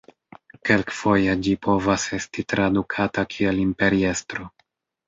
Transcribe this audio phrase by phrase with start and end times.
[0.69, 4.53] Kelkfoje ĝi povas esti tradukata kiel imperiestro.